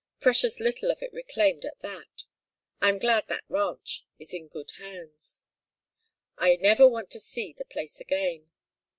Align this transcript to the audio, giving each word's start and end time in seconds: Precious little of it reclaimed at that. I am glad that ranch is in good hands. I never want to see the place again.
Precious 0.19 0.59
little 0.59 0.89
of 0.89 1.03
it 1.03 1.13
reclaimed 1.13 1.63
at 1.63 1.79
that. 1.81 2.23
I 2.81 2.89
am 2.89 2.97
glad 2.97 3.27
that 3.27 3.43
ranch 3.49 4.03
is 4.17 4.33
in 4.33 4.47
good 4.47 4.71
hands. 4.79 5.45
I 6.39 6.55
never 6.55 6.87
want 6.87 7.11
to 7.11 7.19
see 7.19 7.53
the 7.53 7.65
place 7.65 7.99
again. 8.01 8.49